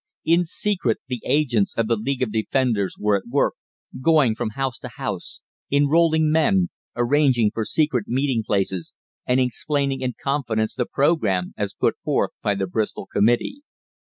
[0.25, 3.53] In secret, the agents of the League of Defenders were at work,
[4.01, 8.95] going from house to house, enrolling men, arranging for secret meeting places,
[9.27, 13.61] and explaining in confidence the programme as put forward by the Bristol committee.